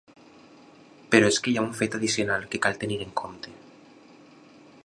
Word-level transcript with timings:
Però 1.15 1.29
és 1.33 1.37
que 1.43 1.51
hi 1.51 1.53
ha 1.59 1.65
un 1.67 1.77
fet 1.81 1.97
addicional 1.99 2.49
que 2.55 2.63
cal 2.67 2.83
tenir 2.85 3.01
en 3.07 3.15
compte. 3.23 3.55